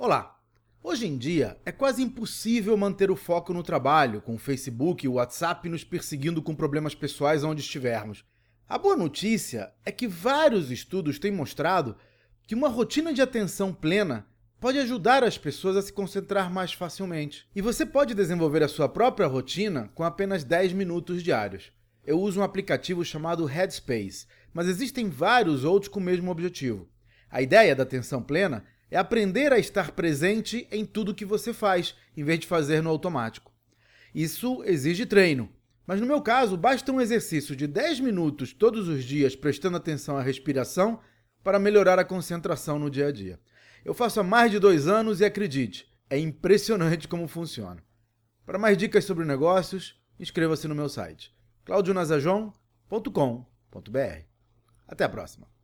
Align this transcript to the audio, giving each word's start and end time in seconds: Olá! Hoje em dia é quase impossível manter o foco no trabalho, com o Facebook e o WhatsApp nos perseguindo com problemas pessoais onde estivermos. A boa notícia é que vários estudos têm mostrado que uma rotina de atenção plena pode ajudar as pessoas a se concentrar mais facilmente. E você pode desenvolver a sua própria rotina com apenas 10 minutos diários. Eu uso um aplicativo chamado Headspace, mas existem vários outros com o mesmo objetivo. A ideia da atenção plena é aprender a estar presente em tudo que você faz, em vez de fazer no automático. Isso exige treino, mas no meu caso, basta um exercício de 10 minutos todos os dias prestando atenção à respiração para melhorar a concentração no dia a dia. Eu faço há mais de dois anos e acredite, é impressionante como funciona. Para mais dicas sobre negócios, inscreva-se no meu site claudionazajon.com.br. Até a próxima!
Olá! 0.00 0.38
Hoje 0.80 1.08
em 1.08 1.18
dia 1.18 1.58
é 1.66 1.72
quase 1.72 2.00
impossível 2.00 2.76
manter 2.76 3.10
o 3.10 3.16
foco 3.16 3.52
no 3.52 3.64
trabalho, 3.64 4.22
com 4.22 4.36
o 4.36 4.38
Facebook 4.38 5.04
e 5.04 5.08
o 5.08 5.14
WhatsApp 5.14 5.68
nos 5.68 5.82
perseguindo 5.82 6.40
com 6.40 6.54
problemas 6.54 6.94
pessoais 6.94 7.42
onde 7.42 7.62
estivermos. 7.62 8.24
A 8.68 8.78
boa 8.78 8.94
notícia 8.94 9.72
é 9.84 9.90
que 9.90 10.06
vários 10.06 10.70
estudos 10.70 11.18
têm 11.18 11.32
mostrado 11.32 11.96
que 12.46 12.54
uma 12.54 12.68
rotina 12.68 13.12
de 13.12 13.20
atenção 13.20 13.74
plena 13.74 14.24
pode 14.60 14.78
ajudar 14.78 15.24
as 15.24 15.36
pessoas 15.36 15.76
a 15.76 15.82
se 15.82 15.92
concentrar 15.92 16.48
mais 16.48 16.72
facilmente. 16.72 17.48
E 17.52 17.60
você 17.60 17.84
pode 17.84 18.14
desenvolver 18.14 18.62
a 18.62 18.68
sua 18.68 18.88
própria 18.88 19.26
rotina 19.26 19.90
com 19.96 20.04
apenas 20.04 20.44
10 20.44 20.74
minutos 20.74 21.24
diários. 21.24 21.72
Eu 22.06 22.20
uso 22.20 22.38
um 22.38 22.44
aplicativo 22.44 23.04
chamado 23.04 23.44
Headspace, 23.46 24.28
mas 24.54 24.68
existem 24.68 25.08
vários 25.08 25.64
outros 25.64 25.90
com 25.90 25.98
o 25.98 26.04
mesmo 26.04 26.30
objetivo. 26.30 26.88
A 27.28 27.42
ideia 27.42 27.74
da 27.74 27.82
atenção 27.82 28.22
plena 28.22 28.64
é 28.90 28.96
aprender 28.96 29.52
a 29.52 29.58
estar 29.58 29.92
presente 29.92 30.66
em 30.70 30.84
tudo 30.84 31.14
que 31.14 31.24
você 31.24 31.52
faz, 31.52 31.94
em 32.16 32.24
vez 32.24 32.40
de 32.40 32.46
fazer 32.46 32.82
no 32.82 32.90
automático. 32.90 33.52
Isso 34.14 34.62
exige 34.64 35.06
treino, 35.06 35.48
mas 35.86 36.00
no 36.00 36.06
meu 36.06 36.20
caso, 36.20 36.56
basta 36.56 36.92
um 36.92 37.00
exercício 37.00 37.56
de 37.56 37.66
10 37.66 38.00
minutos 38.00 38.52
todos 38.52 38.88
os 38.88 39.04
dias 39.04 39.34
prestando 39.34 39.76
atenção 39.76 40.18
à 40.18 40.22
respiração 40.22 41.00
para 41.42 41.58
melhorar 41.58 41.98
a 41.98 42.04
concentração 42.04 42.78
no 42.78 42.90
dia 42.90 43.08
a 43.08 43.12
dia. 43.12 43.40
Eu 43.84 43.94
faço 43.94 44.20
há 44.20 44.22
mais 44.22 44.50
de 44.50 44.58
dois 44.58 44.86
anos 44.86 45.20
e 45.20 45.24
acredite, 45.24 45.86
é 46.10 46.18
impressionante 46.18 47.08
como 47.08 47.28
funciona. 47.28 47.82
Para 48.44 48.58
mais 48.58 48.76
dicas 48.76 49.04
sobre 49.04 49.24
negócios, 49.24 49.98
inscreva-se 50.18 50.68
no 50.68 50.74
meu 50.74 50.88
site 50.88 51.36
claudionazajon.com.br. 51.64 54.22
Até 54.86 55.04
a 55.04 55.08
próxima! 55.08 55.57